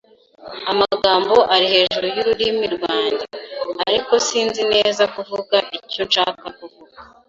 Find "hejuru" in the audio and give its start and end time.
1.73-2.05